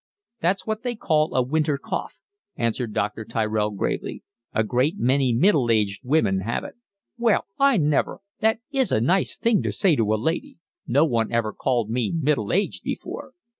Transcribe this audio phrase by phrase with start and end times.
[0.41, 2.17] "It's what they call a winter cough,"
[2.55, 3.23] answered Dr.
[3.23, 4.23] Tyrell gravely.
[4.51, 6.73] "A great many middle aged women have it."
[7.19, 8.21] "Well, I never!
[8.39, 10.57] That is a nice thing to say to a lady.
[10.87, 13.33] No one ever called me middle aged before."